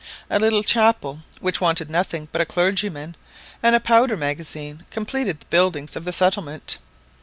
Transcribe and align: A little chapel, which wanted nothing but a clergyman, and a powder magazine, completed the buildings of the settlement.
A 0.31 0.39
little 0.39 0.63
chapel, 0.63 1.19
which 1.41 1.61
wanted 1.61 1.87
nothing 1.87 2.27
but 2.31 2.41
a 2.41 2.45
clergyman, 2.47 3.15
and 3.61 3.75
a 3.75 3.79
powder 3.79 4.17
magazine, 4.17 4.83
completed 4.89 5.39
the 5.41 5.45
buildings 5.51 5.95
of 5.95 6.05
the 6.05 6.11
settlement. 6.11 6.79